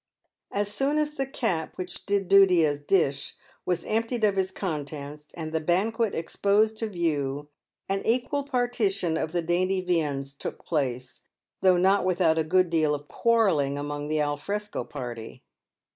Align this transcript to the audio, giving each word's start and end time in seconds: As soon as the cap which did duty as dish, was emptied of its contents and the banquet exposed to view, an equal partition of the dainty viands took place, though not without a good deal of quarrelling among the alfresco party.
As 0.51 0.73
soon 0.73 0.97
as 0.97 1.11
the 1.11 1.27
cap 1.27 1.73
which 1.75 2.07
did 2.07 2.27
duty 2.27 2.65
as 2.65 2.79
dish, 2.79 3.35
was 3.67 3.85
emptied 3.85 4.23
of 4.23 4.35
its 4.35 4.49
contents 4.49 5.27
and 5.35 5.51
the 5.53 5.59
banquet 5.59 6.15
exposed 6.15 6.77
to 6.79 6.89
view, 6.89 7.49
an 7.87 8.01
equal 8.03 8.41
partition 8.43 9.15
of 9.15 9.31
the 9.31 9.43
dainty 9.43 9.79
viands 9.79 10.33
took 10.33 10.65
place, 10.65 11.21
though 11.61 11.77
not 11.77 12.03
without 12.03 12.39
a 12.39 12.43
good 12.43 12.71
deal 12.71 12.95
of 12.95 13.07
quarrelling 13.09 13.77
among 13.77 14.07
the 14.07 14.19
alfresco 14.19 14.83
party. 14.83 15.43